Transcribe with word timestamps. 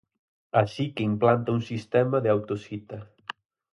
Así 0.61 0.85
que 0.95 1.03
implanta 1.03 1.51
un 1.51 1.61
sistema 1.61 2.21
de 2.21 2.29
autocita. 2.29 2.97